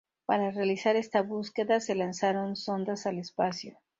[0.25, 3.77] Para realizar esta búsqueda, se lanzaron sondas al espacio.